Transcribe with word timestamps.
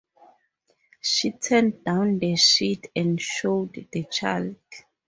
She 1.01 1.31
turned 1.33 1.83
down 1.83 2.17
the 2.17 2.35
sheet 2.35 2.89
and 2.95 3.21
showed 3.21 3.87
the 3.91 4.05
child. 4.05 4.55